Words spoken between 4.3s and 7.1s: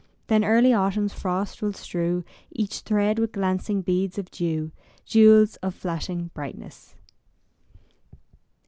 dew, Jewels of flashing brightness.